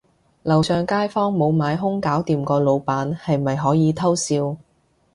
[0.41, 4.57] 樓上街坊無買兇搞掂個老闆，係咪可以偷笑